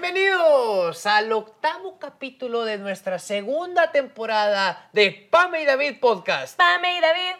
[0.00, 6.56] Bienvenidos al octavo capítulo de nuestra segunda temporada de Pame y David Podcast.
[6.56, 7.34] Pame y David.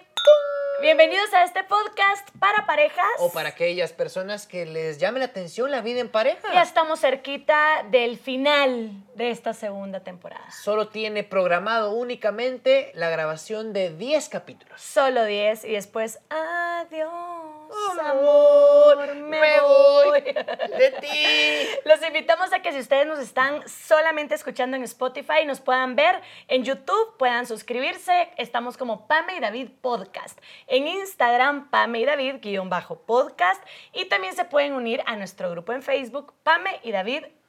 [0.83, 3.07] Bienvenidos a este podcast para parejas.
[3.19, 6.53] O para aquellas personas que les llame la atención la vida en pareja.
[6.53, 10.51] Ya estamos cerquita del final de esta segunda temporada.
[10.51, 14.83] Solo tiene programado únicamente la grabación de 10 capítulos.
[14.83, 17.60] Solo 10 y después adiós.
[18.01, 21.69] Amor, me voy de ti.
[21.85, 26.21] Los invitamos a que si ustedes nos están solamente escuchando en Spotify, nos puedan ver
[26.49, 28.31] en YouTube, puedan suscribirse.
[28.37, 30.39] Estamos como Pame y David Podcast.
[30.67, 33.63] En Instagram, Pame y David guion bajo podcast.
[33.93, 37.40] Y también se pueden unir a nuestro grupo en Facebook, Pame y David Podcast.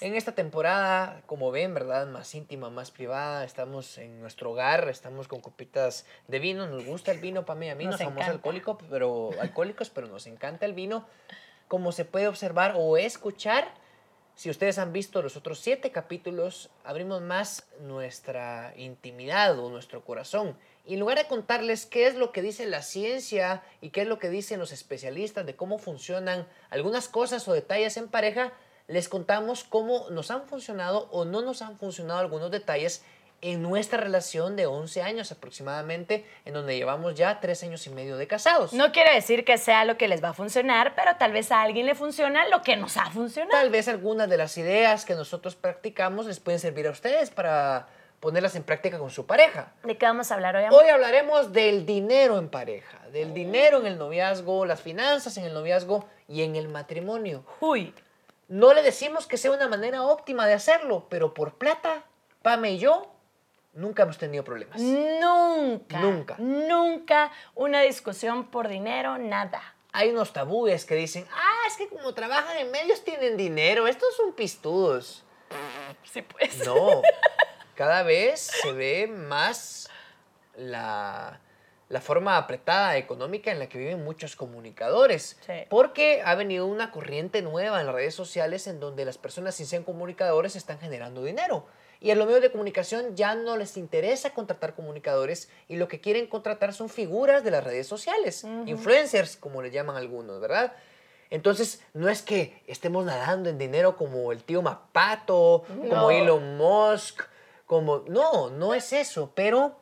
[0.00, 2.06] En esta temporada, como ven, ¿verdad?
[2.06, 3.44] Más íntima, más privada.
[3.44, 6.66] Estamos en nuestro hogar, estamos con copitas de vino.
[6.66, 7.84] Nos gusta el vino, Pame y a mí.
[7.84, 11.06] Nos no somos alcohólicos, pero, alcohólicos, pero nos encanta el vino.
[11.68, 13.74] Como se puede observar o escuchar,
[14.36, 20.56] si ustedes han visto los otros siete capítulos, abrimos más nuestra intimidad o nuestro corazón.
[20.86, 24.08] Y en lugar de contarles qué es lo que dice la ciencia y qué es
[24.08, 28.52] lo que dicen los especialistas de cómo funcionan algunas cosas o detalles en pareja,
[28.88, 33.04] les contamos cómo nos han funcionado o no nos han funcionado algunos detalles
[33.42, 38.16] en nuestra relación de 11 años aproximadamente, en donde llevamos ya 3 años y medio
[38.16, 38.72] de casados.
[38.72, 41.60] No quiere decir que sea lo que les va a funcionar, pero tal vez a
[41.62, 43.52] alguien le funciona lo que nos ha funcionado.
[43.52, 47.88] Tal vez algunas de las ideas que nosotros practicamos les pueden servir a ustedes para
[48.20, 49.74] ponerlas en práctica con su pareja.
[49.84, 50.64] ¿De qué vamos a hablar hoy?
[50.64, 50.82] amor?
[50.82, 55.52] Hoy hablaremos del dinero en pareja, del dinero en el noviazgo, las finanzas en el
[55.52, 57.44] noviazgo y en el matrimonio.
[57.60, 57.94] Uy,
[58.48, 62.04] No le decimos que sea una manera óptima de hacerlo, pero por plata,
[62.42, 63.12] Pame y yo
[63.72, 64.80] nunca hemos tenido problemas.
[64.80, 66.36] nunca, Nunca.
[66.38, 69.60] nunca una discusión por dinero, nada.
[69.92, 74.14] Hay unos tabúes que dicen, ah, es que como trabajan en medios tienen dinero, estos
[74.16, 75.24] son pistudos.
[76.04, 76.64] Sí, pues.
[76.66, 77.02] No,
[77.74, 79.88] cada vez se ve más
[80.56, 81.40] la,
[81.88, 85.36] la forma apretada económica en la que viven muchos comunicadores.
[85.46, 85.52] Sí.
[85.70, 89.66] Porque ha venido una corriente nueva en las redes sociales en donde las personas sin
[89.66, 91.66] ser comunicadores están generando dinero.
[92.00, 96.00] Y a los medios de comunicación ya no les interesa contratar comunicadores y lo que
[96.00, 100.74] quieren contratar son figuras de las redes sociales, influencers como le llaman algunos, ¿verdad?
[101.30, 106.10] Entonces, no es que estemos nadando en dinero como el tío Mapato, como No.
[106.10, 107.22] Elon Musk,
[107.66, 108.04] como...
[108.08, 109.76] No, no es eso, pero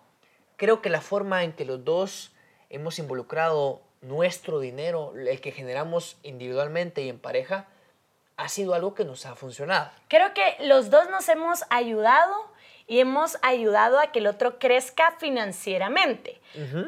[0.56, 2.32] creo que la forma en que los dos
[2.70, 7.66] hemos involucrado nuestro dinero, el que generamos individualmente y en pareja,
[8.36, 9.90] ha sido algo que nos ha funcionado.
[10.08, 12.52] Creo que los dos nos hemos ayudado
[12.86, 16.40] y hemos ayudado a que el otro crezca financieramente.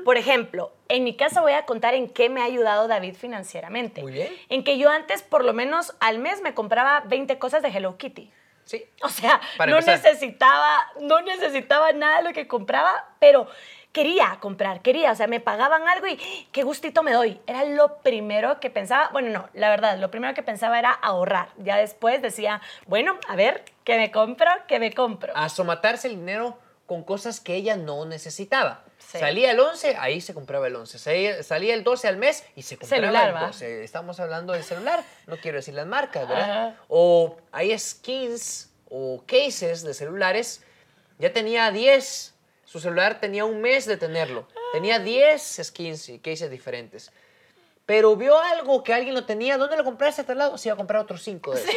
[0.04, 4.02] Por ejemplo, en mi caso voy a contar en qué me ha ayudado David financieramente.
[4.02, 4.28] Muy bien.
[4.48, 7.96] En que yo antes por lo menos al mes me compraba 20 cosas de Hello
[7.96, 8.30] Kitty.
[8.66, 8.84] Sí.
[9.02, 10.02] O sea, Para no empezar.
[10.04, 13.48] necesitaba, no necesitaba nada de lo que compraba, pero
[13.92, 16.16] quería comprar, quería, o sea, me pagaban algo y
[16.52, 17.40] qué gustito me doy.
[17.46, 21.48] Era lo primero que pensaba, bueno, no, la verdad, lo primero que pensaba era ahorrar.
[21.56, 24.50] Ya después decía, bueno, a ver, ¿qué me compro?
[24.68, 25.32] ¿Qué me compro?
[25.34, 28.82] A somatarse el dinero con cosas que ella no necesitaba.
[28.98, 29.18] Sí.
[29.18, 30.98] Salía el 11, ahí se compraba el 11.
[31.42, 33.46] Salía, el 12 al mes y se compraba Celular, el ¿va?
[33.48, 33.84] 12.
[33.84, 36.68] Estamos hablando del celular, no quiero decir las marcas, ¿verdad?
[36.68, 36.76] Ajá.
[36.88, 40.62] O hay skins o cases de celulares.
[41.18, 44.48] Ya tenía 10, su celular tenía un mes de tenerlo.
[44.72, 47.12] Tenía 10 skins y cases diferentes.
[47.86, 49.56] Pero vio algo que alguien lo tenía.
[49.56, 50.58] ¿Dónde lo compraste a tal lado?
[50.58, 51.74] Se iba a comprar otros 5 de esos.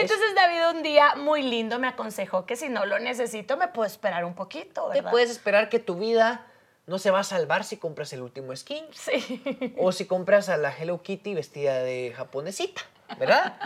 [0.00, 3.86] Entonces David un día muy lindo me aconsejó que si no lo necesito me puedo
[3.86, 5.10] esperar un poquito, Te ¿verdad?
[5.10, 6.46] puedes esperar que tu vida
[6.86, 9.74] no se va a salvar si compras el último skin Sí.
[9.78, 12.80] o si compras a la Hello Kitty vestida de japonesita,
[13.18, 13.58] ¿verdad?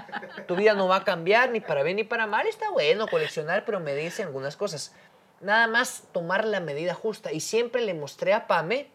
[0.48, 2.46] tu vida no va a cambiar ni para bien ni para mal.
[2.46, 4.92] Está bueno coleccionar, pero medirse en algunas cosas.
[5.40, 7.32] Nada más tomar la medida justa.
[7.32, 8.88] Y siempre le mostré a Pame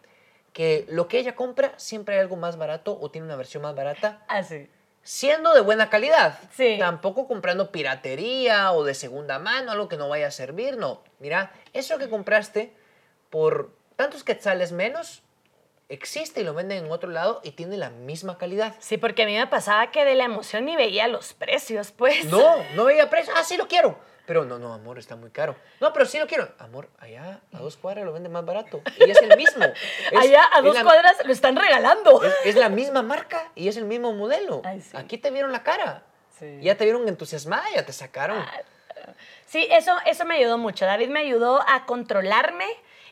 [0.52, 3.74] que lo que ella compra siempre hay algo más barato o tiene una versión más
[3.74, 4.68] barata Así.
[5.08, 6.38] Siendo de buena calidad.
[6.52, 6.76] Sí.
[6.78, 10.76] Tampoco comprando piratería o de segunda mano, algo que no vaya a servir.
[10.76, 12.74] No, mira, eso que compraste
[13.30, 15.22] por tantos quetzales menos,
[15.88, 18.74] existe y lo venden en otro lado y tiene la misma calidad.
[18.80, 22.26] Sí, porque a mí me pasaba que de la emoción ni veía los precios, pues.
[22.26, 23.32] No, no veía precio.
[23.34, 23.98] Ah, sí lo quiero.
[24.28, 25.56] Pero no, no, amor, está muy caro.
[25.80, 26.48] No, pero sí lo quiero.
[26.58, 28.82] Amor, allá a dos cuadras lo venden más barato.
[29.04, 29.64] Y es el mismo.
[30.12, 32.22] Es- Allá a dos la- cuadras lo están regalando.
[32.22, 34.60] Es, es la misma marca y es el mismo modelo.
[34.64, 34.94] Ay, sí.
[34.96, 36.02] Aquí te vieron la cara.
[36.38, 36.58] Sí.
[36.60, 38.44] Ya te vieron entusiasmada, ya te sacaron.
[39.46, 40.84] Sí, eso, eso me ayudó mucho.
[40.84, 42.66] David me ayudó a controlarme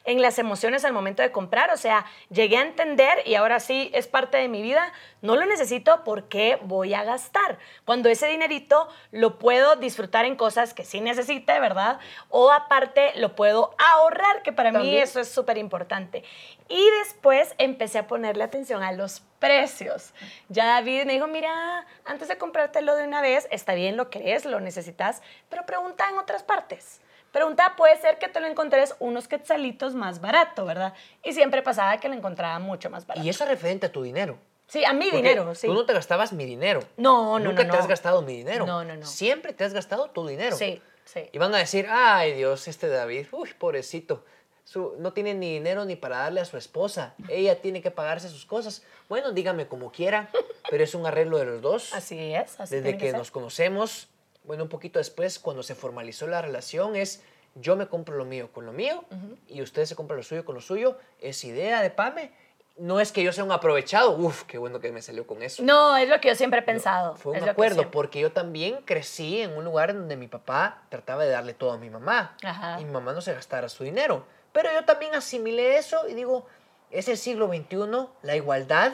[0.06, 1.70] en las emociones al momento de comprar.
[1.72, 4.92] O sea, llegué a entender y ahora sí es parte de mi vida.
[5.20, 7.58] No lo necesito porque voy a gastar.
[7.84, 11.98] Cuando ese dinerito lo puedo disfrutar en cosas que sí necesite, ¿verdad?
[12.30, 16.24] O aparte lo puedo ahorrar, que para mí eso es súper importante.
[16.68, 20.14] Y después empecé a ponerle atención a los precios.
[20.48, 24.44] Ya David me dijo, mira, antes de comprártelo de una vez, está bien, lo querés,
[24.44, 27.00] lo necesitas, pero pregunta en otras partes.
[27.36, 30.94] Pregunta, puede ser que te lo encontres unos quetzalitos más barato, ¿verdad?
[31.22, 33.26] Y siempre pasaba que lo encontraba mucho más barato.
[33.26, 34.38] Y eso es referente a tu dinero.
[34.68, 35.66] Sí, a mi Porque dinero, sí.
[35.66, 36.80] Tú no te gastabas mi dinero.
[36.96, 37.82] No, no, Nunca no, te no.
[37.82, 38.64] has gastado mi dinero.
[38.64, 39.04] No, no, no.
[39.04, 40.56] Siempre te has gastado tu dinero.
[40.56, 41.28] Sí, sí.
[41.30, 44.24] Y van a decir, ay Dios, este David, uy, pobrecito.
[44.64, 47.12] Su- no tiene ni dinero ni para darle a su esposa.
[47.28, 48.82] Ella tiene que pagarse sus cosas.
[49.10, 50.30] Bueno, dígame como quiera,
[50.70, 51.92] pero es un arreglo de los dos.
[51.92, 54.08] Así es, así Desde que nos conocemos,
[54.46, 57.22] bueno, un poquito después, cuando se formalizó la relación, es
[57.56, 59.04] yo me compro lo mío con lo mío
[59.48, 60.98] y usted se compra lo suyo con lo suyo.
[61.20, 62.32] Es idea de Pame.
[62.76, 64.14] No es que yo sea un aprovechado.
[64.18, 65.62] Uf, qué bueno que me salió con eso.
[65.62, 67.16] No, es lo que yo siempre he pensado.
[67.16, 70.82] Fue es un que acuerdo, porque yo también crecí en un lugar donde mi papá
[70.90, 72.36] trataba de darle todo a mi mamá.
[72.42, 72.78] Ajá.
[72.78, 74.26] Y mi mamá no se gastara su dinero.
[74.52, 76.46] Pero yo también asimilé eso y digo,
[76.90, 78.92] es el siglo XXI, la igualdad,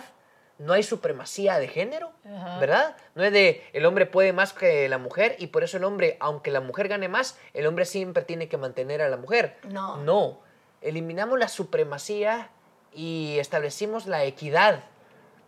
[0.63, 2.59] no hay supremacía de género, Ajá.
[2.59, 2.97] ¿verdad?
[3.15, 6.17] No es de el hombre puede más que la mujer y por eso el hombre,
[6.21, 9.59] aunque la mujer gane más, el hombre siempre tiene que mantener a la mujer.
[9.65, 9.97] No.
[9.99, 10.41] No,
[10.81, 12.51] eliminamos la supremacía
[12.93, 14.85] y establecimos la equidad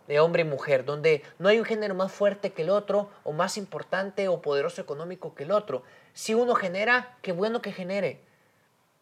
[0.07, 3.31] de hombre y mujer, donde no hay un género más fuerte que el otro, o
[3.31, 5.83] más importante o poderoso económico que el otro.
[6.13, 8.21] Si uno genera, qué bueno que genere.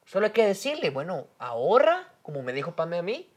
[0.05, 3.29] Solo hay que decirle, bueno, ahorra, como me dijo Pame a mí,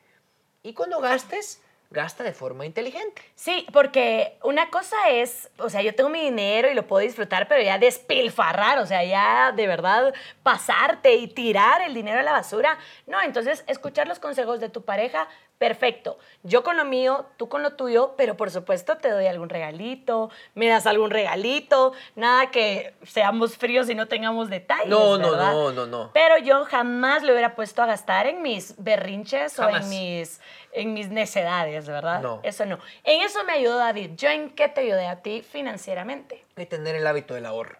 [0.63, 3.23] y cuando gastes, gasta de forma inteligente.
[3.35, 7.49] Sí, porque una cosa es, o sea, yo tengo mi dinero y lo puedo disfrutar,
[7.49, 12.33] pero ya despilfarrar, o sea, ya de verdad pasarte y tirar el dinero a la
[12.33, 12.79] basura.
[13.07, 16.19] No, entonces escuchar los consejos de tu pareja, perfecto.
[16.43, 20.31] Yo con lo mío, tú con lo tuyo, pero por supuesto te doy algún regalito,
[20.55, 24.89] me das algún regalito, nada que seamos fríos y no tengamos detalles.
[24.89, 25.53] No, no, ¿verdad?
[25.53, 26.11] no, no, no.
[26.13, 30.41] Pero yo jamás lo hubiera puesto a gastar en mis berrinches o en mis,
[30.73, 32.21] en mis necedades, ¿verdad?
[32.21, 32.41] No.
[32.43, 32.79] Eso no.
[33.05, 34.11] En eso me ayudó David.
[34.17, 36.45] ¿Yo en qué te ayudé a ti financieramente?
[36.55, 37.79] Que tener el hábito del ahorro.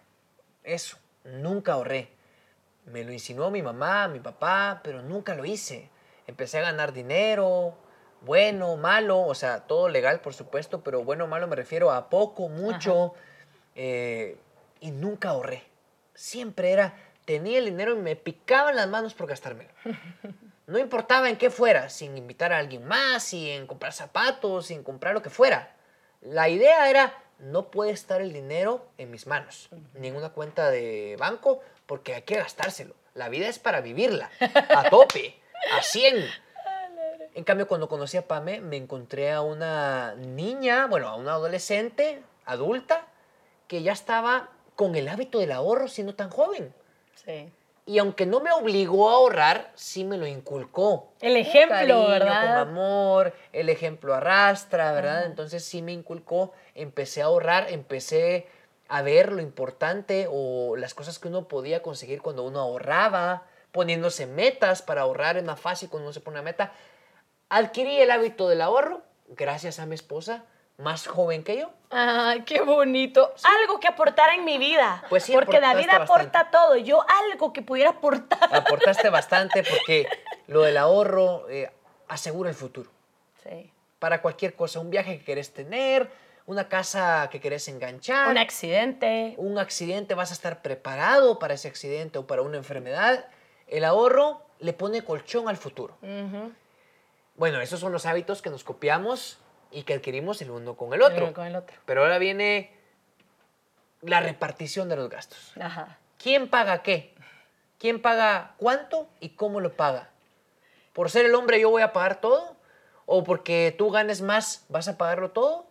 [0.63, 2.09] Eso, nunca ahorré.
[2.85, 5.89] Me lo insinuó mi mamá, mi papá, pero nunca lo hice.
[6.27, 7.75] Empecé a ganar dinero,
[8.21, 12.49] bueno, malo, o sea, todo legal, por supuesto, pero bueno, malo me refiero a poco,
[12.49, 13.13] mucho,
[13.75, 14.37] eh,
[14.79, 15.63] y nunca ahorré.
[16.13, 16.95] Siempre era,
[17.25, 19.69] tenía el dinero y me picaban las manos por gastármelo.
[20.67, 25.13] No importaba en qué fuera, sin invitar a alguien más, sin comprar zapatos, sin comprar
[25.13, 25.73] lo que fuera.
[26.19, 30.69] La idea era, no puede estar el dinero en mis manos, ni en una cuenta
[30.69, 32.95] de banco, porque hay que gastárselo.
[33.13, 35.37] La vida es para vivirla, a tope,
[35.71, 36.25] a 100.
[37.35, 42.23] En cambio, cuando conocí a Pame, me encontré a una niña, bueno, a una adolescente,
[42.45, 43.05] adulta,
[43.67, 46.73] que ya estaba con el hábito del ahorro siendo tan joven.
[47.13, 47.51] Sí.
[47.85, 51.09] Y aunque no me obligó a ahorrar, sí me lo inculcó.
[51.21, 52.41] El ejemplo, cariño, ¿verdad?
[52.41, 55.25] Con amor, el ejemplo arrastra, ¿verdad?
[55.25, 58.47] Entonces sí me inculcó, empecé a ahorrar, empecé
[58.89, 63.45] a ver lo importante o las cosas que uno podía conseguir cuando uno ahorraba,
[63.81, 66.71] poniéndose metas para ahorrar es más fácil cuando uno se pone una meta.
[67.49, 70.45] Adquirí el hábito del ahorro gracias a mi esposa,
[70.77, 71.69] más joven que yo.
[71.91, 73.35] Ay, qué bonito.
[73.43, 75.03] Algo que aportara en mi vida.
[75.09, 76.49] Pues sí, Porque David aporta bastante.
[76.57, 76.75] todo.
[76.77, 78.39] Yo algo que pudiera aportar.
[78.51, 80.07] Aportaste bastante porque
[80.47, 81.69] lo del ahorro eh,
[82.07, 82.89] asegura el futuro.
[83.43, 83.71] Sí.
[83.99, 86.09] para cualquier cosa, un viaje que querés tener,
[86.47, 89.35] una casa que querés enganchar, Un accidente.
[89.37, 93.25] un accidente, vas a estar preparado para ese accidente o para una enfermedad.
[93.67, 95.97] El ahorro le pone colchón al futuro.
[97.35, 99.37] Bueno, esos son los hábitos que nos copiamos
[99.71, 101.25] y que adquirimos el uno con el otro.
[101.25, 101.75] Uno con el otro.
[101.85, 102.73] Pero ahora viene
[104.01, 105.51] la repartición de los gastos.
[105.59, 105.99] Ajá.
[106.17, 107.13] ¿Quién paga qué?
[107.77, 110.09] ¿Quién paga cuánto y cómo lo paga?
[110.93, 112.55] ¿Por ser el hombre yo voy a pagar todo?
[113.05, 115.67] ¿O porque tú ganes más vas a pagarlo todo?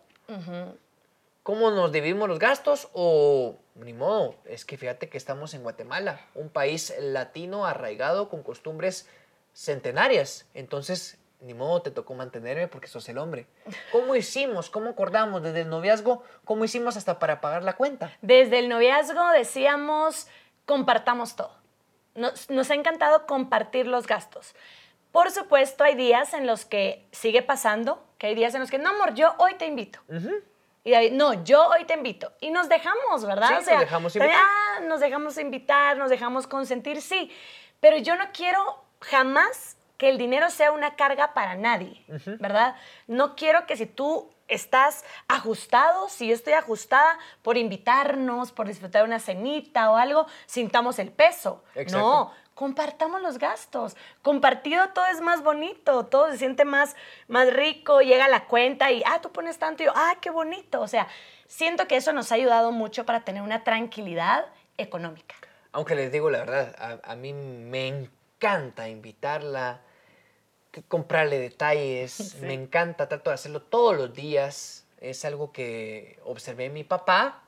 [1.42, 2.88] ¿Cómo nos dividimos los gastos?
[2.92, 8.42] O ni modo, es que fíjate que estamos en Guatemala, un país latino arraigado con
[8.42, 9.08] costumbres
[9.52, 10.46] centenarias.
[10.54, 13.46] Entonces, ni modo, te tocó mantenerme porque sos el hombre.
[13.92, 14.70] ¿Cómo hicimos?
[14.70, 16.22] ¿Cómo acordamos desde el noviazgo?
[16.44, 18.12] ¿Cómo hicimos hasta para pagar la cuenta?
[18.22, 20.28] Desde el noviazgo decíamos,
[20.64, 21.54] compartamos todo.
[22.14, 24.54] Nos, nos ha encantado compartir los gastos.
[25.12, 28.78] Por supuesto, hay días en los que sigue pasando, que hay días en los que,
[28.78, 30.00] no, amor, yo hoy te invito.
[30.08, 30.30] Ujú.
[30.86, 32.32] Y David, no, yo hoy te invito.
[32.40, 33.60] Y nos dejamos, ¿verdad?
[33.60, 34.38] Sí, nos dejamos invitar.
[34.40, 37.28] Ah, nos dejamos invitar, nos dejamos consentir, sí.
[37.80, 42.04] Pero yo no quiero jamás que el dinero sea una carga para nadie,
[42.38, 42.76] ¿verdad?
[43.08, 49.02] No quiero que si tú estás ajustado, si yo estoy ajustada por invitarnos, por disfrutar
[49.02, 51.64] una cenita o algo, sintamos el peso.
[51.74, 51.98] Exacto.
[51.98, 53.96] No, compartamos los gastos.
[54.22, 56.96] Compartido todo es más bonito, todo se siente más,
[57.28, 60.80] más rico, llega la cuenta y, ah, tú pones tanto y yo, ah, qué bonito.
[60.80, 61.06] O sea,
[61.46, 64.46] siento que eso nos ha ayudado mucho para tener una tranquilidad
[64.78, 65.36] económica.
[65.70, 69.82] Aunque les digo la verdad, a, a mí me encanta invitarla,
[70.88, 74.86] comprarle detalles, me encanta, trato de hacerlo todos los días.
[74.98, 77.42] Es algo que observé en mi papá,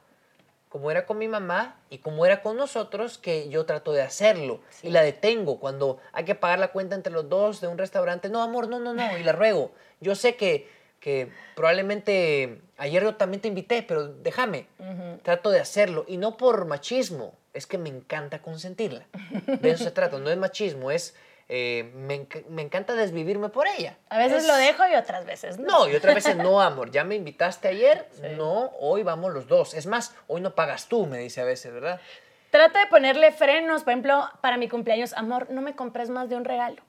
[0.69, 4.61] como era con mi mamá y como era con nosotros, que yo trato de hacerlo
[4.83, 8.29] y la detengo cuando hay que pagar la cuenta entre los dos de un restaurante.
[8.29, 9.73] No, amor, no, no, no, y la ruego.
[10.01, 10.69] Yo sé que,
[11.01, 14.67] que probablemente ayer yo también te invité, pero déjame.
[15.23, 19.07] Trato de hacerlo y no por machismo, es que me encanta consentirla.
[19.47, 21.15] De eso se trata, no es machismo, es
[21.49, 23.97] eh, me, enc- me encanta desvivirme por ella.
[24.11, 25.67] A veces Es- lo dejo y otras veces no.
[25.67, 26.91] no, y otras veces no, amor.
[26.91, 28.07] Ya me invitaste ayer.
[28.37, 29.75] No, hoy vamos los dos.
[29.75, 32.01] Es más, hoy no pagas tú, me dice a veces, ¿verdad?
[32.51, 36.37] Trata de ponerle frenos, por ejemplo, para mi cumpleaños, amor, no me compres más de
[36.37, 36.83] un regalo.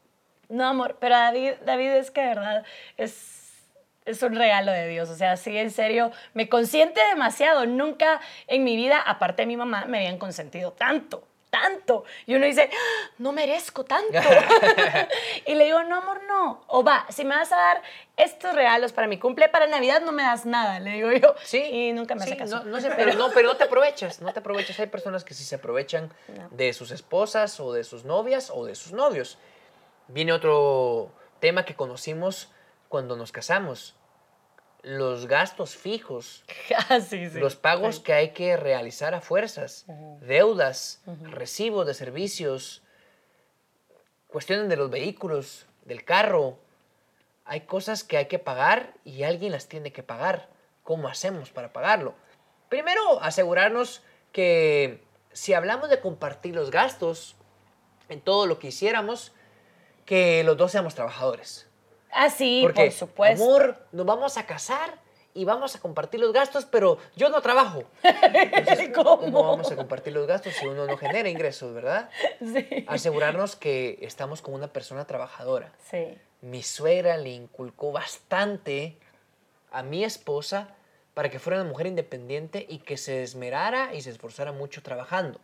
[0.47, 2.63] No, amor, pero David, David es que de verdad
[2.97, 3.53] es,
[4.05, 5.09] es un regalo de Dios.
[5.09, 7.65] O sea, sí, en serio, me consiente demasiado.
[7.65, 12.03] Nunca en mi vida, aparte de mi mamá, me habían consentido tanto, tanto.
[12.25, 14.11] Y uno dice, "Ah, no merezco tanto.
[15.45, 16.61] y le digo, no, amor, no.
[16.67, 17.81] O va, si me vas a dar
[18.17, 21.35] estos regalos para mi cumple, para Navidad no me das nada, le digo yo.
[21.43, 21.61] Sí.
[21.61, 22.63] Y nunca me sí, hace caso.
[22.63, 24.79] No, no sé, pero, no, pero no te aprovechas, no te aprovechas.
[24.79, 26.11] Hay personas que sí se aprovechan
[26.51, 29.37] de sus esposas o de sus novias o de sus novios.
[30.07, 32.51] Viene otro tema que conocimos
[32.89, 33.95] cuando nos casamos.
[34.81, 36.43] Los gastos fijos,
[36.89, 37.39] Ah, sí, sí.
[37.39, 38.03] los pagos Sí.
[38.03, 39.85] que hay que realizar a fuerzas,
[40.21, 42.81] deudas, recibos de servicios,
[44.27, 46.57] cuestiones de los vehículos, del carro.
[47.45, 50.49] Hay cosas que hay que pagar y alguien las tiene que pagar.
[50.83, 52.13] ¿Cómo hacemos para pagarlo?
[52.69, 57.35] Primero, asegurarnos que si hablamos de compartir los gastos
[58.07, 59.33] en todo lo que hiciéramos,
[60.05, 61.67] que los dos seamos trabajadores.
[62.11, 63.43] Ah, sí, Porque, por supuesto.
[63.43, 64.99] amor, nos vamos a casar
[65.33, 67.83] y vamos a compartir los gastos, pero yo no trabajo.
[68.03, 69.43] Entonces, ¿Cómo?
[69.43, 72.09] vamos a compartir los gastos si uno no genera ingresos, verdad?
[72.39, 72.85] Sí.
[72.87, 75.71] Asegurarnos que estamos con una persona trabajadora.
[75.89, 76.17] Sí.
[76.41, 78.97] Mi suegra le inculcó bastante
[79.71, 80.69] a mi esposa
[81.13, 85.39] para que fuera una mujer independiente y que se esmerara y se esforzara mucho trabajando.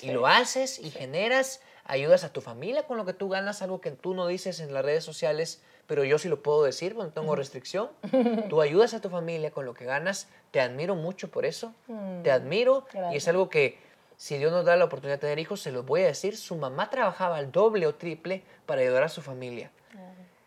[0.00, 3.80] Y lo haces y generas, ayudas a tu familia con lo que tú ganas, algo
[3.80, 7.08] que tú no dices en las redes sociales, pero yo sí lo puedo decir, no
[7.08, 7.90] tengo restricción.
[8.48, 11.74] Tú ayudas a tu familia con lo que ganas, te admiro mucho por eso,
[12.22, 13.78] te admiro y es algo que
[14.16, 16.56] si Dios nos da la oportunidad de tener hijos, se los voy a decir, su
[16.56, 19.70] mamá trabajaba el doble o triple para ayudar a su familia.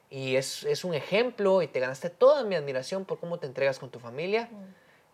[0.09, 3.77] Y es, es un ejemplo y te ganaste toda mi admiración por cómo te entregas
[3.77, 4.49] con tu familia.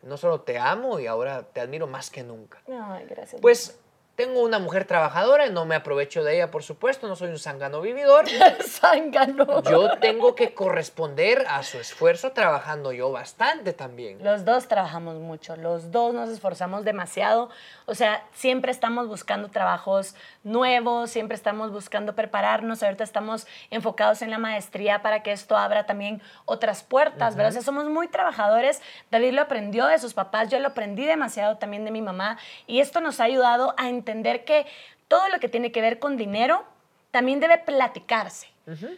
[0.02, 2.62] No solo te amo y ahora te admiro más que nunca.
[2.68, 3.42] Ay, gracias.
[3.42, 3.78] Pues
[4.16, 7.82] tengo una mujer trabajadora, no me aprovecho de ella, por supuesto, no soy un zángano
[7.82, 8.26] vividor.
[8.62, 9.62] Zángano.
[9.64, 14.24] Yo tengo que corresponder a su esfuerzo trabajando yo bastante también.
[14.24, 17.50] Los dos trabajamos mucho, los dos nos esforzamos demasiado.
[17.88, 22.84] O sea, siempre estamos buscando trabajos nuevos, siempre estamos buscando prepararnos.
[22.84, 27.50] Ahorita estamos enfocados en la maestría para que esto abra también otras puertas, ¿verdad?
[27.50, 28.82] O sea, somos muy trabajadores.
[29.12, 32.38] David lo aprendió de sus papás, yo lo aprendí demasiado también de mi mamá.
[32.66, 34.66] Y esto nos ha ayudado a entender que
[35.08, 36.64] todo lo que tiene que ver con dinero
[37.12, 38.48] también debe platicarse.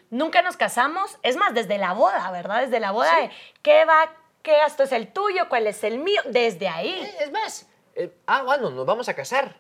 [0.10, 2.62] Nunca nos casamos, es más, desde la boda, ¿verdad?
[2.62, 3.30] Desde la boda, de
[3.62, 6.22] ¿qué va, qué gasto es el tuyo, cuál es el mío?
[6.26, 6.94] Desde ahí.
[7.04, 9.60] Eh, Es más, eh, ah, bueno, nos vamos a casar.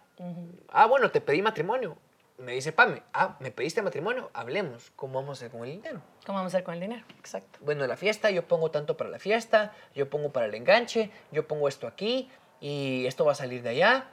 [0.69, 1.97] Ah, bueno, te pedí matrimonio.
[2.37, 6.01] Me dice Pame, ah, me pediste matrimonio, hablemos, ¿cómo vamos a hacer con el dinero?
[6.25, 7.03] ¿Cómo vamos a hacer con el dinero?
[7.17, 7.57] Exacto.
[7.61, 11.47] bueno, la fiesta, yo pongo tanto para la fiesta, yo pongo para el enganche, yo
[11.47, 12.29] pongo esto aquí
[12.61, 14.07] y esto va a salir de allá.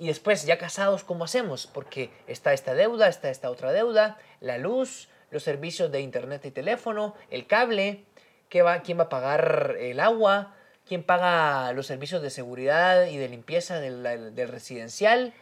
[0.00, 1.66] Y después, ya casados, ¿cómo hacemos?
[1.66, 6.50] Porque está esta deuda, está esta otra deuda, la luz, los servicios de internet y
[6.50, 8.04] teléfono, el cable,
[8.48, 10.54] ¿qué va, ¿quién va a pagar el agua?
[10.88, 15.34] ¿Quién paga los servicios de seguridad y de limpieza del, del residencial?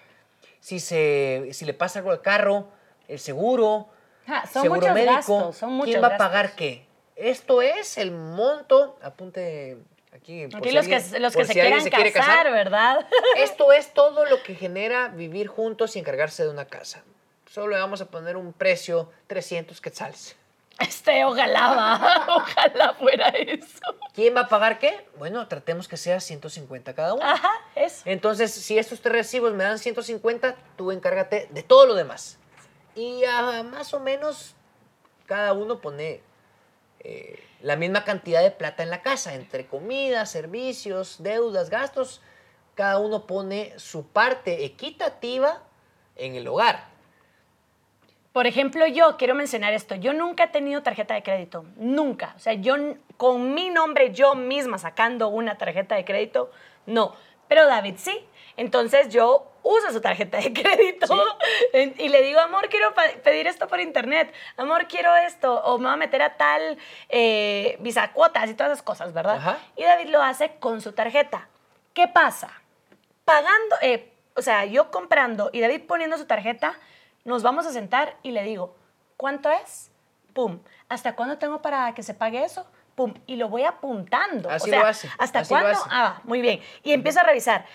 [0.61, 2.69] Si, se, si le pasa algo al carro,
[3.07, 3.89] el seguro,
[4.29, 6.85] Ah, son seguro muchos médico, gastos, son muchos ¿quién va a pagar qué?
[7.17, 9.79] Esto es el monto, apunte
[10.15, 10.47] aquí.
[10.49, 13.07] por Aquí si los alguien- que, los que se si quieran casar, ¿verdad?
[13.37, 17.03] Esto es todo lo que genera vivir juntos y encargarse de una casa.
[17.51, 20.37] Solo le vamos a poner un precio, 300 quetzales.
[20.79, 23.81] Este, ojalá va, ojalá fuera eso.
[24.15, 25.09] ¿Quién va a pagar qué?
[25.19, 27.25] Bueno, tratemos que sea 150 cada uno.
[27.25, 28.03] Ajá, eso.
[28.05, 32.39] Entonces, si estos tres recibos me dan 150, tú encárgate de todo lo demás.
[32.95, 34.55] Y ah, más o menos
[35.27, 36.21] cada uno pone
[37.01, 42.21] eh, la misma cantidad de plata en la casa, entre comidas, servicios, deudas, gastos.
[42.75, 45.63] Cada uno pone su parte equitativa
[46.17, 46.89] en el hogar.
[48.33, 49.97] Por ejemplo, yo quiero mencionar esto.
[49.97, 51.65] Yo nunca he tenido tarjeta de crédito.
[51.77, 52.35] Nunca.
[52.37, 52.77] O sea, yo
[53.17, 56.51] con mi nombre, yo misma sacando una tarjeta de crédito,
[56.87, 57.17] no.
[57.49, 58.25] Pero David sí.
[58.59, 61.07] Entonces yo uso su tarjeta de crédito
[61.73, 62.93] y le digo, amor, quiero
[63.25, 64.35] pedir esto por internet.
[64.59, 65.63] Amor, quiero esto.
[65.65, 66.77] O me voy a meter a tal
[67.09, 69.37] eh, visa cuotas y todas esas cosas, ¿verdad?
[69.37, 69.59] Ajá.
[69.77, 71.49] Y David lo hace con su tarjeta.
[71.95, 72.51] ¿Qué pasa?
[73.29, 76.73] pagando, eh, o sea, yo comprando y David poniendo su tarjeta,
[77.27, 78.75] nos vamos a sentar y le digo,
[79.19, 79.91] ¿cuánto es?
[80.33, 80.61] Pum.
[80.89, 82.67] ¿Hasta cuándo tengo para que se pague eso?
[82.95, 83.13] Pum.
[83.27, 84.49] Y lo voy apuntando.
[84.49, 85.79] Así o sea, lo hace, ¿Hasta así cuándo?
[85.91, 86.63] Ah, muy bien.
[86.83, 87.67] Y empiezo a revisar.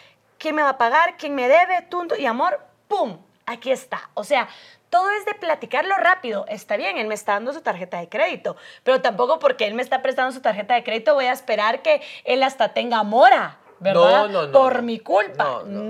[0.43, 1.15] ¿Quién me va a pagar?
[1.15, 1.83] ¿Quién me debe?
[1.83, 2.59] Tunto y amor.
[2.89, 3.17] ¡Pum!
[3.45, 4.09] Aquí está.
[4.13, 4.49] O sea,
[4.89, 6.43] todo es de platicarlo rápido.
[6.49, 9.81] Está bien, él me está dando su tarjeta de crédito, pero tampoco porque él me
[9.81, 14.27] está prestando su tarjeta de crédito voy a esperar que él hasta tenga mora, ¿verdad?
[14.27, 15.45] No, no, no, Por mi culpa.
[15.45, 15.83] No, No.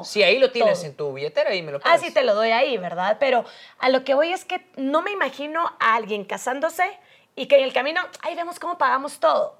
[0.00, 0.04] no.
[0.04, 0.86] Si ahí lo tienes Todo.
[0.88, 1.96] en tu billetera, ahí me lo pones.
[2.02, 3.16] Así te lo doy ahí, ¿verdad?
[3.20, 3.44] Pero
[3.78, 6.98] a lo que voy es que no me imagino a alguien casándose
[7.36, 9.54] y que en el camino, ahí vemos cómo pagamos todo.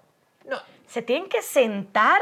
[0.45, 2.21] No, Se tienen que sentar,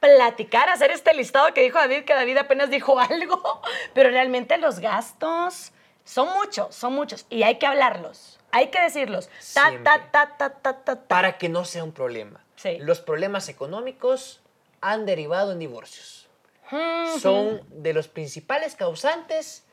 [0.00, 3.62] platicar, hacer este listado que dijo David, que David apenas dijo algo,
[3.94, 5.72] pero realmente los gastos
[6.04, 9.28] son muchos, son muchos y hay que hablarlos, hay que decirlos.
[9.54, 9.84] Ta, Siempre.
[9.84, 11.08] ta, ta, ta, ta, ta, ta.
[11.08, 12.44] para que no sea un problema.
[12.56, 12.78] Sí.
[12.80, 14.40] Los problemas económicos
[14.80, 16.28] han derivado en divorcios.
[16.70, 19.64] Mm, Son de los principales causantes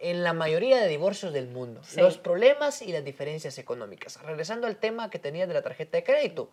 [0.00, 1.80] en la mayoría de divorcios del mundo.
[1.84, 2.00] Sí.
[2.00, 4.20] Los problemas y las diferencias económicas.
[4.22, 6.50] Regresando al tema que tenías de la tarjeta de crédito.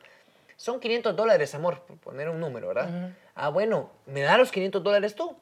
[0.61, 3.15] Son 500 dólares, amor, por poner un número, ¿verdad?
[3.33, 5.35] Ah, bueno, me da los 500 dólares tú.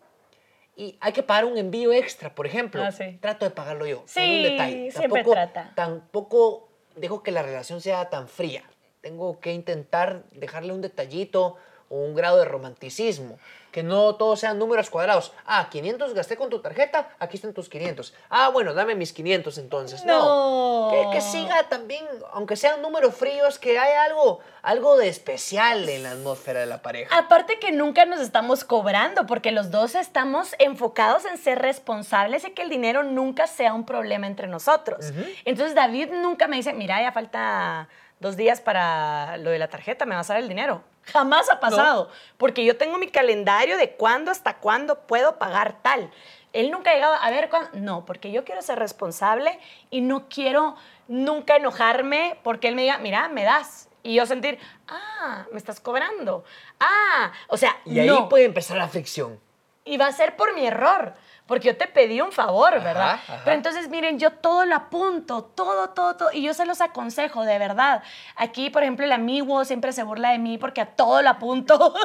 [0.78, 2.82] Y hay que pagar un envío extra, por ejemplo.
[2.82, 3.18] Ah, sí.
[3.20, 4.02] Trato de pagarlo yo.
[4.06, 4.92] Sí, un detalle.
[4.92, 5.74] siempre tampoco, trata.
[5.76, 8.64] Tampoco dejo que la relación sea tan fría.
[9.02, 11.58] Tengo que intentar dejarle un detallito
[11.90, 13.40] o un grado de romanticismo.
[13.72, 15.32] Que no todos sean números cuadrados.
[15.46, 18.13] Ah, 500 gasté con tu tarjeta, aquí están tus 500.
[18.30, 20.06] Ah, bueno, dame mis 500 entonces.
[20.06, 20.20] No.
[20.20, 20.91] No.
[20.91, 26.04] Que, que siga también, aunque sean números fríos, que haya algo, algo de especial en
[26.04, 27.15] la atmósfera de la pareja.
[27.15, 32.52] Aparte que nunca nos estamos cobrando, porque los dos estamos enfocados en ser responsables y
[32.52, 35.13] que el dinero nunca sea un problema entre nosotros.
[35.46, 37.88] Entonces David nunca me dice, mira, ya falta
[38.20, 40.84] dos días para lo de la tarjeta, me vas a dar el dinero.
[41.12, 46.12] Jamás ha pasado, porque yo tengo mi calendario de cuándo hasta cuándo puedo pagar tal.
[46.54, 47.69] Él nunca ha llegado a ver cuándo.
[47.74, 49.60] No, porque yo quiero ser responsable
[49.91, 50.76] y no quiero
[51.08, 53.88] nunca enojarme porque él me diga, mira, me das.
[54.02, 56.43] Y yo sentir, ah, me estás cobrando.
[56.80, 58.30] Ah, o sea, Y ahí no.
[58.30, 59.39] puede empezar la fricción.
[59.86, 61.13] Y va a ser por mi error,
[61.50, 63.16] porque yo te pedí un favor, ¿verdad?
[63.16, 63.42] Ajá, ajá.
[63.44, 67.44] Pero entonces, miren, yo todo lo apunto, todo, todo, todo, y yo se los aconsejo,
[67.44, 68.02] de verdad.
[68.38, 71.94] Aquí, por ejemplo, el amigo siempre se burla de mí porque a todo lo apunto.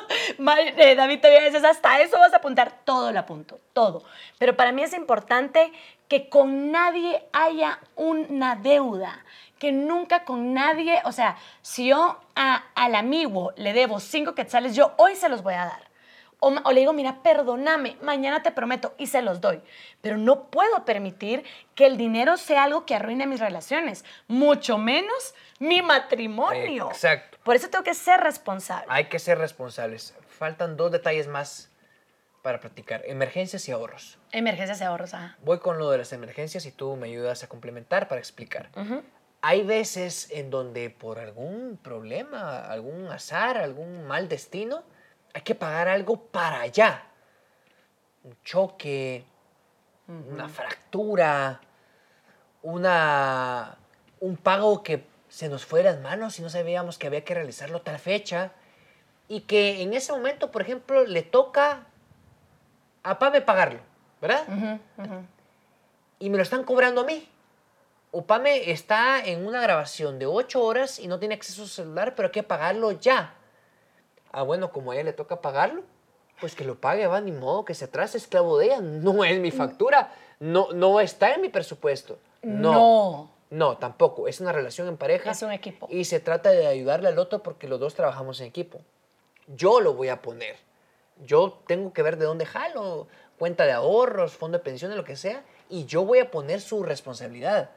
[0.77, 4.03] Eh, David te veces hasta eso vas a apuntar, todo lo apunto, todo.
[4.39, 5.73] Pero para mí es importante
[6.09, 9.25] que con nadie haya una deuda,
[9.59, 14.75] que nunca con nadie, o sea, si yo a- al amigo le debo cinco quetzales,
[14.75, 15.94] yo hoy se los voy a dar.
[16.41, 19.63] O, le digo, mira, perdóname, mañana te prometo y se los doy.
[20.01, 21.43] Pero no puedo permitir
[21.75, 26.89] que el dinero sea algo que arruine mis relaciones, mucho menos mi matrimonio.
[26.91, 27.39] Exacto.
[27.43, 28.87] Por eso tengo que ser responsable.
[28.89, 30.15] Hay que ser responsables.
[30.29, 31.71] Faltan dos detalles más
[32.43, 33.03] para practicar.
[33.07, 34.19] Emergencias y ahorros.
[34.31, 35.39] Emergencias y ahorros, ajá.
[35.43, 38.69] Voy con lo de las emergencias y tú me ayudas a complementar para explicar.
[39.41, 44.83] Hay veces en donde por algún problema, algún azar, algún mal destino,
[45.35, 47.05] hay que pagar algo para allá.
[48.23, 49.25] Un choque,
[50.07, 51.61] una fractura,
[52.63, 53.77] una,
[54.21, 57.35] un pago que se nos fue de las manos y no sabíamos que había que
[57.35, 58.53] realizarlo tal fecha.
[59.29, 61.87] Y que en ese momento, por ejemplo, le toca
[63.03, 63.81] a Pame pagarlo,
[64.21, 64.79] ¿verdad?
[66.21, 67.29] Y me lo están cobrando a mí.
[68.13, 72.15] Opame está en una grabación de 8 horas y no tiene acceso a su celular,
[72.15, 73.35] pero hay que pagarlo ya.
[74.35, 75.85] Ah, bueno, como a ella le toca pagarlo,
[76.41, 78.81] pues que lo pague, va, ni modo, que se atrase, esclavo de ella.
[78.81, 82.19] No es mi factura, no, no está en mi presupuesto.
[82.43, 82.73] No.
[82.73, 83.31] No.
[83.51, 84.27] No, tampoco.
[84.27, 85.31] Es una relación en pareja.
[85.31, 85.87] Es un equipo.
[85.89, 88.81] Y se trata de ayudarle al otro porque los dos trabajamos en equipo.
[89.47, 90.57] Yo lo voy a poner.
[91.25, 93.07] Yo tengo que ver de dónde jalo,
[93.39, 96.83] cuenta de ahorros, fondo de pensiones, lo que sea, y yo voy a poner su
[96.83, 97.71] responsabilidad.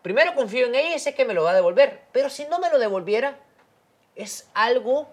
[0.00, 2.58] Primero confío en ella y sé que me lo va a devolver, pero si no
[2.58, 3.38] me lo devolviera,
[4.14, 5.10] es algo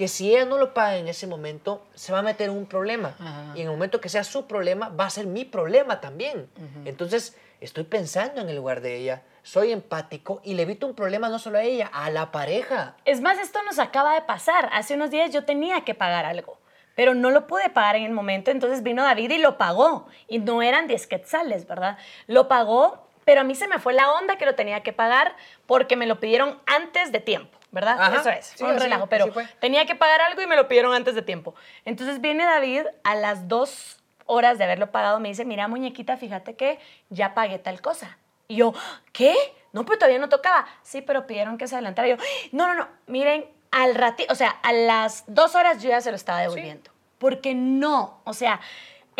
[0.00, 2.64] que si ella no lo paga en ese momento, se va a meter en un
[2.64, 3.16] problema.
[3.20, 3.52] Ajá.
[3.54, 6.48] Y en el momento que sea su problema, va a ser mi problema también.
[6.86, 11.28] Entonces, estoy pensando en el lugar de ella, soy empático y le evito un problema
[11.28, 12.96] no solo a ella, a la pareja.
[13.04, 14.70] Es más, esto nos acaba de pasar.
[14.72, 16.58] Hace unos días yo tenía que pagar algo,
[16.94, 20.06] pero no lo pude pagar en el momento, entonces vino David y lo pagó.
[20.28, 21.98] Y no eran 10 quetzales, ¿verdad?
[22.26, 25.36] Lo pagó, pero a mí se me fue la onda que lo tenía que pagar
[25.66, 27.59] porque me lo pidieron antes de tiempo.
[27.72, 27.96] ¿Verdad?
[28.00, 30.66] Ajá, Eso es, sí, fue un relajo, pero tenía que pagar algo y me lo
[30.66, 31.54] pidieron antes de tiempo.
[31.84, 36.54] Entonces viene David a las dos horas de haberlo pagado, me dice, mira muñequita, fíjate
[36.54, 36.78] que
[37.08, 38.18] ya pagué tal cosa.
[38.48, 38.74] Y yo,
[39.12, 39.34] ¿qué?
[39.72, 40.66] No, pero todavía no tocaba.
[40.82, 42.08] Sí, pero pidieron que se adelantara.
[42.08, 42.16] Y yo,
[42.52, 46.10] no, no, no, miren, al ratito, o sea, a las dos horas yo ya se
[46.10, 46.90] lo estaba devolviendo.
[47.18, 48.60] Porque no, o sea,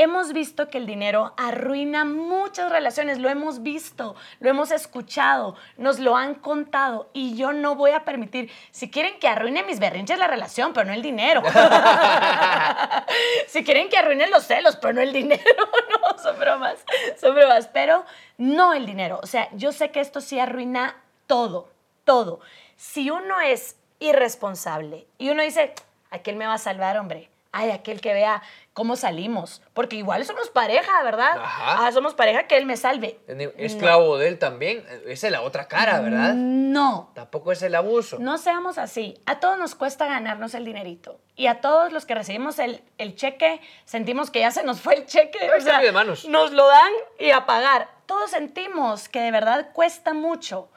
[0.02, 5.98] hemos visto que el dinero arruina muchas relaciones, lo hemos visto, lo hemos escuchado, nos
[5.98, 10.18] lo han contado y yo no voy a permitir, si quieren que arruine mis berrinches
[10.18, 11.42] la relación, pero no el dinero.
[13.48, 15.42] si quieren que arruinen los celos, pero no el dinero,
[15.90, 16.76] no, son bromas,
[17.20, 18.04] son bromas, pero
[18.38, 19.20] no el dinero.
[19.22, 21.68] O sea, yo sé que esto sí arruina todo,
[22.04, 22.40] todo.
[22.76, 25.74] Si uno es irresponsable y uno dice,
[26.10, 28.42] aquel me va a salvar, hombre, ay, aquel que vea
[28.80, 31.32] cómo salimos, porque igual somos pareja, ¿verdad?
[31.36, 31.86] Ajá.
[31.86, 33.20] Ah, somos pareja, que él me salve.
[33.58, 36.32] Esclavo de él también, esa es la otra cara, ¿verdad?
[36.32, 38.16] No, Tampoco es el abuso.
[38.20, 39.20] no seamos así.
[39.26, 41.20] A todos nos cuesta ganarnos el dinerito.
[41.36, 44.94] Y a todos los que recibimos el, el cheque, sentimos que ya se nos fue
[44.94, 45.38] el cheque.
[45.58, 46.24] Está de manos.
[46.26, 47.90] Nos lo dan y a pagar.
[48.06, 50.70] Todos sentimos que de verdad cuesta mucho.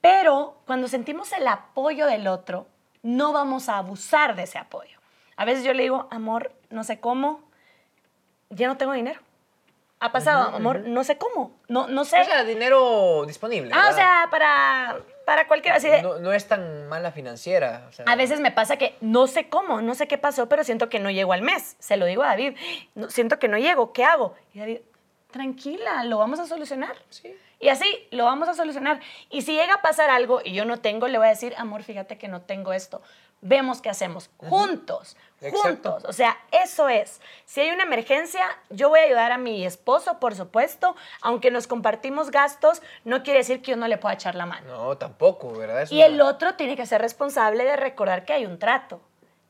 [0.00, 2.68] Pero cuando sentimos el apoyo del otro,
[3.02, 4.99] no vamos a abusar de ese apoyo.
[5.40, 7.40] A veces yo le digo, amor, no sé cómo,
[8.50, 9.18] ya no tengo dinero.
[9.98, 12.20] Ha pasado, amor, no sé cómo, no, no sé.
[12.20, 13.70] O sea, dinero disponible.
[13.74, 17.86] ah, o sea, para, para cualquiera, así de, no, no es tan mala financiera.
[17.88, 20.62] o sea, a veces me pasa que no sé cómo, no sé qué pasó, pero
[20.62, 21.76] siento que no llego al mes.
[21.78, 22.54] Se lo digo a David,
[22.94, 24.34] "No, siento que no llego, ¿qué hago?
[24.52, 24.80] Y David,
[25.30, 26.96] tranquila, lo vamos a solucionar.
[27.08, 27.34] Sí.
[27.60, 29.00] Y así lo vamos a solucionar.
[29.30, 31.82] Y si llega a pasar algo y yo no tengo, le voy a decir, amor,
[31.82, 33.02] fíjate que no tengo esto.
[33.42, 34.28] Vemos qué hacemos.
[34.36, 35.62] Juntos, Exacto.
[35.92, 36.04] juntos.
[36.06, 37.20] O sea, eso es.
[37.46, 40.94] Si hay una emergencia, yo voy a ayudar a mi esposo, por supuesto.
[41.22, 44.66] Aunque nos compartimos gastos, no quiere decir que yo no le pueda echar la mano.
[44.68, 45.82] No, tampoco, ¿verdad?
[45.82, 49.00] Es Y una- el otro tiene que ser responsable de recordar que hay un trato,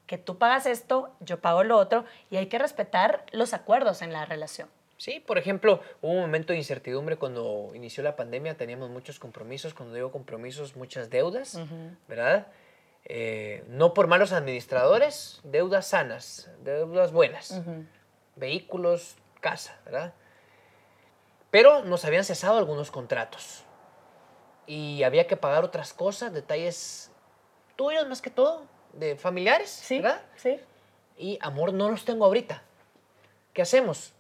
[0.06, 4.12] que tú pagas esto, yo pago lo otro, y hay que respetar los acuerdos en
[4.12, 4.68] la relación.
[4.98, 9.72] Sí, por ejemplo, hubo un momento de incertidumbre cuando inició la pandemia, teníamos muchos compromisos,
[9.74, 11.58] cuando digo compromisos, muchas deudas,
[12.06, 12.46] ¿verdad?
[13.04, 17.60] Eh, no por malos administradores, deudas sanas, deudas buenas,
[18.36, 20.14] vehículos, casa, ¿verdad?
[21.50, 23.64] Pero nos habían cesado algunos contratos
[24.66, 27.10] y había que pagar otras cosas, detalles
[27.74, 30.22] tuyos más que todo, de familiares, ¿verdad?
[30.36, 30.60] sí.
[31.18, 32.62] Y amor, no los tengo ahorita.
[33.52, 34.12] ¿Qué hacemos?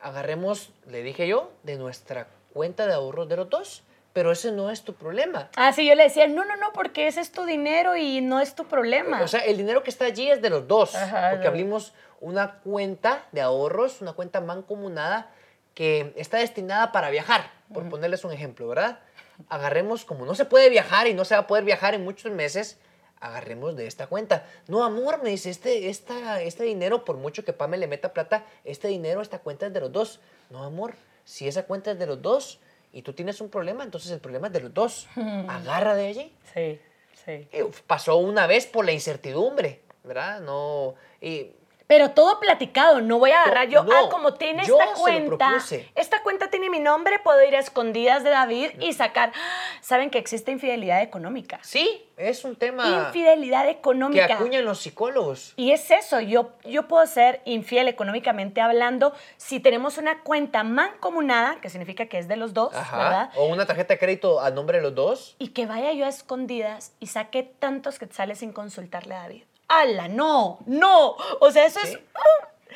[0.00, 3.84] Agarremos, le dije yo, de nuestra cuenta de ahorros de los dos.
[4.18, 5.48] Pero ese no es tu problema.
[5.54, 8.40] Ah, sí, yo le decía, no, no, no, porque ese es tu dinero y no
[8.40, 9.22] es tu problema.
[9.22, 10.96] O sea, el dinero que está allí es de los dos.
[10.96, 15.30] Ajá, porque de- abrimos una cuenta de ahorros, una cuenta mancomunada
[15.74, 18.98] que está destinada para viajar, por ponerles un ejemplo, ¿verdad?
[19.48, 22.32] Agarremos, como no se puede viajar y no se va a poder viajar en muchos
[22.32, 22.80] meses,
[23.20, 24.44] agarremos de esta cuenta.
[24.66, 28.44] No, amor, me dice, este, esta, este dinero, por mucho que Pame le meta plata,
[28.64, 30.18] este dinero, esta cuenta es de los dos.
[30.50, 32.58] No, amor, si esa cuenta es de los dos
[32.92, 35.08] y tú tienes un problema, entonces el problema es de los dos.
[35.48, 36.36] Agarra de allí.
[36.54, 36.80] sí,
[37.24, 37.48] sí.
[37.52, 40.40] Y pasó una vez por la incertidumbre, ¿verdad?
[40.40, 40.94] No.
[41.20, 41.52] Y
[41.88, 45.56] Pero todo platicado, no voy a agarrar yo, No, ah, como tiene esta cuenta,
[45.94, 49.32] esta cuenta tiene mi nombre, puedo ir a escondidas de David y sacar,
[49.80, 51.58] saben que existe infidelidad económica.
[51.62, 54.34] sí, es un tema Infidelidad que económica.
[54.34, 55.54] acuñan los psicólogos.
[55.56, 61.60] Y es eso, yo, yo puedo ser infiel económicamente hablando si tenemos una cuenta mancomunada,
[61.60, 62.98] que significa que es de los dos, Ajá.
[62.98, 63.30] ¿verdad?
[63.36, 65.36] O una tarjeta de crédito a nombre de los dos.
[65.38, 69.44] Y que vaya yo a escondidas y saque tantos quetzales sin consultarle a David.
[69.68, 70.08] ¡Hala!
[70.08, 71.16] No, no.
[71.40, 71.98] O sea, eso es.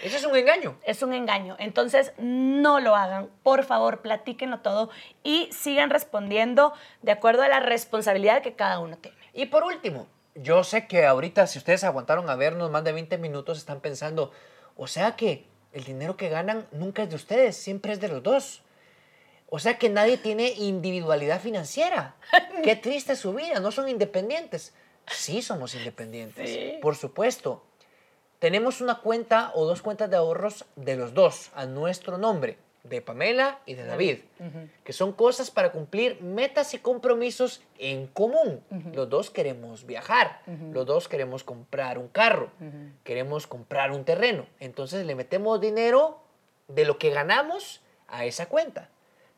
[0.02, 0.76] Ese es un engaño.
[0.84, 1.56] es un engaño.
[1.58, 3.28] Entonces, no lo hagan.
[3.42, 4.90] Por favor, platíquenlo todo
[5.22, 9.16] y sigan respondiendo de acuerdo a la responsabilidad que cada uno tiene.
[9.32, 13.18] Y por último, yo sé que ahorita, si ustedes aguantaron a vernos más de 20
[13.18, 14.32] minutos, están pensando,
[14.76, 18.22] o sea que el dinero que ganan nunca es de ustedes, siempre es de los
[18.22, 18.62] dos.
[19.48, 22.16] O sea que nadie tiene individualidad financiera.
[22.64, 24.74] Qué triste su vida, no son independientes.
[25.06, 26.78] Sí somos independientes, Sí.
[26.80, 27.64] por supuesto.
[28.38, 32.58] Tenemos una cuenta o dos cuentas de ahorros de los dos, a nuestro nombre.
[32.84, 34.18] de Pamela y de David,
[34.82, 38.60] que son cosas para cumplir metas y compromisos en común.
[38.92, 42.50] Los dos queremos viajar, los dos queremos comprar un carro,
[43.04, 44.46] queremos comprar un terreno.
[44.58, 46.18] Entonces le metemos dinero
[46.66, 48.90] de lo que ganamos a esa cuenta.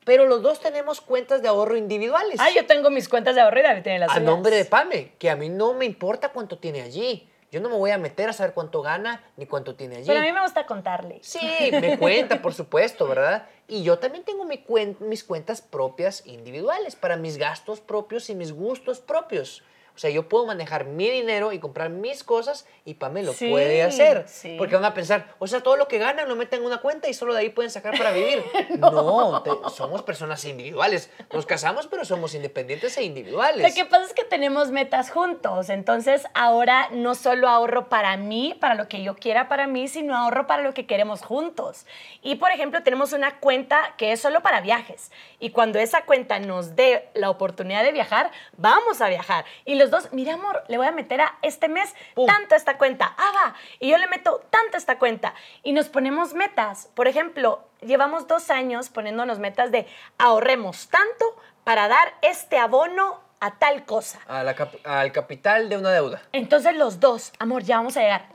[0.04, 2.38] Pero los dos tenemos cuentas de ahorro individuales.
[2.40, 4.26] Ah, yo tengo mis cuentas de ahorro y David tiene las a suyas.
[4.26, 7.28] nombre de Pame, que a mí no me importa cuánto tiene allí.
[7.50, 10.06] Yo no me voy a meter a saber cuánto gana ni cuánto tiene allí.
[10.08, 11.20] Pero a mí me gusta contarle.
[11.22, 11.38] Sí,
[11.70, 13.46] me cuenta, por supuesto, ¿verdad?
[13.68, 18.34] Y yo también tengo mi cuen- mis cuentas propias individuales para mis gastos propios y
[18.34, 19.62] mis gustos propios.
[19.94, 23.48] O sea, yo puedo manejar mi dinero y comprar mis cosas y Pame lo Sí,
[23.48, 24.24] puede hacer.
[24.26, 24.56] sí.
[24.58, 27.08] Porque van a pensar, o sea, todo lo que ganan lo meten en una cuenta
[27.08, 28.42] y solo de ahí pueden sacar para vivir.
[28.78, 31.10] no, te- somos personas individuales.
[31.32, 33.66] Nos casamos, pero somos independientes e individuales.
[33.68, 38.56] Lo que pasa es que tenemos metas juntos, entonces ahora no solo ahorro para mí,
[38.60, 41.86] para lo que yo quiera para mí, sino ahorro para lo que queremos juntos.
[42.22, 45.10] Y por ejemplo, tenemos una cuenta que es solo para viajes.
[45.38, 49.44] Y cuando esa cuenta nos dé la oportunidad de viajar, vamos a viajar.
[49.64, 52.26] Y los dos, mira amor, le voy a meter a este mes Pum.
[52.26, 53.14] tanto a esta cuenta.
[53.16, 53.54] Ah, va.
[53.80, 55.34] Y yo le meto tanto a esta cuenta.
[55.62, 56.88] Y nos ponemos metas.
[56.94, 59.86] Por ejemplo, llevamos dos años poniéndonos metas de
[60.18, 61.24] ahorremos tanto
[61.64, 64.20] para dar este abono a tal cosa.
[64.26, 66.22] A la cap- al capital de una deuda.
[66.32, 68.33] Entonces los dos, amor, ya vamos a llegar.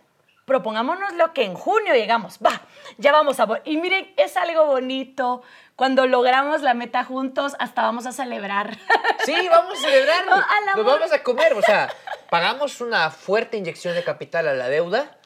[0.49, 2.39] Propongámonos lo que en junio llegamos.
[2.43, 2.63] Va,
[2.97, 3.47] ya vamos a...
[3.65, 5.43] Y miren, es algo bonito.
[5.75, 8.75] Cuando logramos la meta juntos, hasta vamos a celebrar.
[9.25, 10.31] Sí, vamos a celebrarlo.
[10.31, 11.53] No, al Nos vamos a comer.
[11.53, 11.93] O sea,
[12.31, 15.19] pagamos una fuerte inyección de capital a la deuda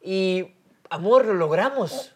[0.00, 0.56] y,
[0.90, 2.12] amor, lo logramos.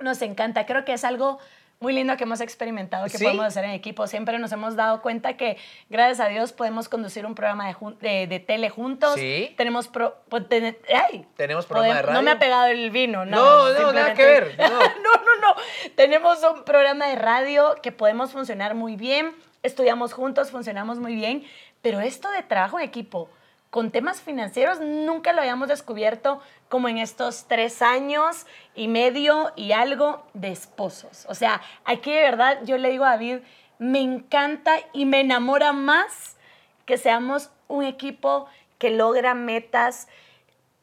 [0.00, 0.66] Nos encanta.
[0.66, 1.38] Creo que es algo
[1.82, 3.24] muy lindo que hemos experimentado, que Sí.
[3.24, 4.06] podemos hacer en equipo.
[4.06, 5.58] Siempre nos hemos dado cuenta que,
[5.90, 9.14] gracias a Dios, podemos conducir un programa de, de- de tele juntos.
[9.16, 9.52] Sí.
[9.56, 9.88] Tenemos...
[9.88, 10.14] Pro-
[10.48, 10.78] ten-
[11.10, 11.26] ¡Ay!
[11.36, 12.36] Tenemos programa de Podem- No me radio.
[12.36, 13.24] ha pegado el vino.
[13.26, 14.68] No, No, no, nada que ver, no.
[14.68, 15.54] no, no, no.
[15.96, 19.34] Tenemos un programa de radio que podemos funcionar muy bien.
[19.62, 21.44] Estudiamos juntos, funcionamos muy bien.
[21.82, 23.28] Pero esto de trabajo en equipo
[23.72, 29.72] con temas financieros nunca lo habíamos descubierto como en estos tres años y medio y
[29.72, 31.24] algo de esposos.
[31.30, 33.38] O sea, aquí de verdad yo le digo a David,
[33.78, 36.36] me encanta y me enamora más
[36.84, 40.06] que seamos un equipo que logra metas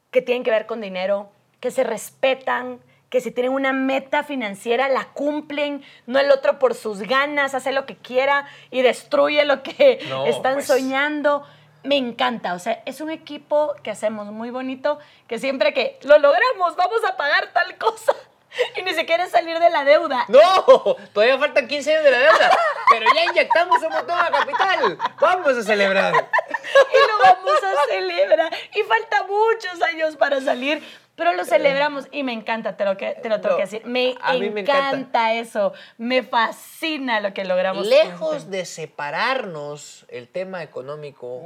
[0.10, 2.80] que tienen que ver con dinero, que se respetan,
[3.12, 7.72] que si tienen una meta financiera la cumplen, no el otro por sus ganas hace
[7.72, 10.66] lo que quiera y destruye lo que No, están pues.
[10.66, 11.46] soñando.
[11.84, 16.18] Me encanta, o sea, es un equipo que hacemos muy bonito, que siempre que lo
[16.20, 18.14] logramos vamos a pagar tal cosa
[18.76, 20.26] y ni siquiera salir de la deuda.
[20.28, 22.58] No, todavía faltan 15 años de la deuda,
[22.90, 24.98] pero ya inyectamos un montón de capital.
[25.20, 26.14] Vamos a celebrar.
[26.94, 28.54] y lo vamos a celebrar.
[28.74, 30.84] Y falta muchos años para salir,
[31.20, 33.86] pero lo celebramos y me encanta, te lo, que, te lo tengo No, que decir.
[33.86, 35.34] Me, a mí me encanta, encanta.
[35.34, 37.86] eso, me fascina lo que logramos.
[37.86, 41.44] Lejos de separarnos el tema económico,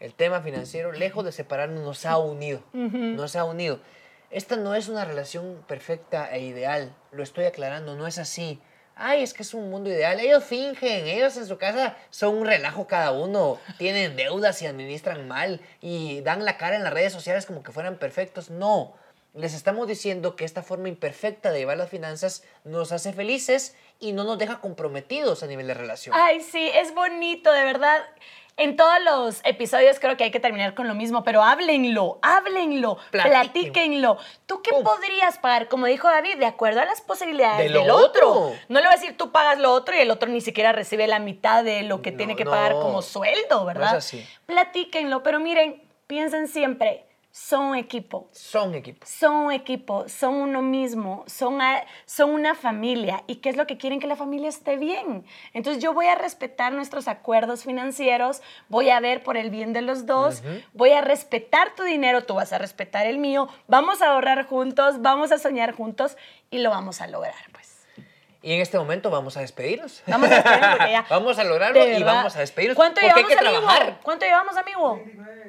[0.00, 2.62] el tema financiero, lejos de separarnos, nos ha unido.
[2.72, 3.80] Nos ha unido.
[4.30, 6.94] Esta no es una relación perfecta e ideal.
[7.12, 8.60] Lo estoy aclarando, no es así.
[9.00, 10.18] Ay, es que es un mundo ideal.
[10.18, 13.58] Ellos fingen, ellos en su casa son un relajo cada uno.
[13.78, 17.72] Tienen deudas y administran mal y dan la cara en las redes sociales como que
[17.72, 18.50] fueran perfectos.
[18.50, 18.94] No.
[19.34, 24.12] Les estamos diciendo que esta forma imperfecta de llevar las finanzas nos hace felices y
[24.12, 26.16] no nos deja comprometidos a nivel de relación.
[26.18, 28.00] Ay, sí, es bonito, de verdad.
[28.56, 32.98] En todos los episodios creo que hay que terminar con lo mismo, pero háblenlo, háblenlo,
[33.12, 33.30] Platiquen.
[33.40, 34.18] platíquenlo.
[34.46, 35.68] ¿Tú qué podrías pagar?
[35.68, 38.30] Como dijo David, de acuerdo a las posibilidades De lo del otro.
[38.32, 38.56] otro.
[38.68, 41.06] No le voy a decir tú pagas lo otro y el otro ni siquiera recibe
[41.06, 42.50] la mitad de lo que No, tiene que no.
[42.50, 43.94] pagar como sueldo, ¿verdad?
[43.98, 44.26] así.
[44.46, 49.08] Platíquenlo, pero miren, piensen siempre, son equipo Son equipos.
[49.08, 53.22] son equipo, son uno mismo, son, a- son una familia.
[53.26, 54.00] ¿Y qué es lo que quieren?
[54.00, 55.24] Que la familia esté bien.
[55.52, 59.82] Entonces yo voy a respetar nuestros acuerdos financieros, voy a ver por el bien de
[59.82, 64.12] los dos, voy a respetar tu dinero, tú vas a respetar el mío, vamos a
[64.12, 66.16] ahorrar juntos, vamos a soñar juntos
[66.50, 67.67] y lo vamos a lograr, pues.
[68.40, 70.02] Y en este momento vamos a despedirnos.
[70.06, 72.76] Vamos a despedirnos porque ya- vamos a lograrlo y vamos a despedirnos.
[72.76, 73.62] ¿Cuánto porque hay llevamos, que amigo?
[73.66, 74.00] trabajar.
[74.02, 75.02] ¿Cuánto llevamos, amigo?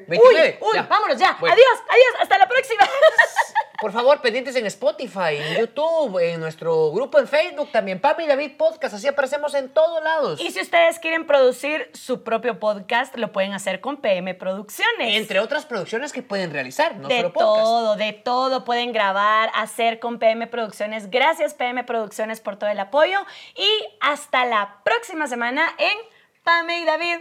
[0.08, 0.84] 29, Uy, uy, ya.
[0.84, 1.38] vámonos ya.
[1.40, 1.54] Bueno.
[1.54, 2.84] Adiós, adiós, hasta la próxima.
[3.82, 8.28] Por favor, pendientes en Spotify, en YouTube, en nuestro grupo en Facebook, también Papi y
[8.28, 10.42] David Podcast, así aparecemos en todos lados.
[10.42, 15.16] Y si ustedes quieren producir su propio podcast, lo pueden hacer con PM Producciones.
[15.16, 17.64] Entre otras producciones que pueden realizar, no de solo podcast.
[17.64, 21.10] todo, de todo pueden grabar, hacer con PM Producciones.
[21.10, 23.20] Gracias PM Producciones por todo el apoyo
[23.56, 23.70] y
[24.02, 25.98] hasta la próxima semana en
[26.44, 27.18] Pame y David.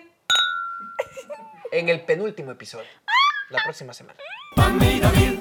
[1.71, 2.88] En el penúltimo episodio,
[3.51, 4.18] la próxima semana.
[4.57, 5.38] Pame y David,